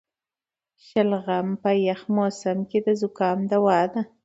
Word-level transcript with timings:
شلغم 0.85 1.47
په 1.61 1.71
یخ 1.87 2.01
موسم 2.15 2.57
کې 2.69 2.79
د 2.85 2.87
زکام 3.01 3.39
دوا 3.51 3.79
ده. 3.93 4.01